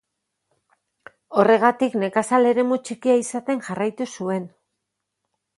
[1.41, 4.53] Horregatik nekazal eremu txikia izaten jarraitu zuen.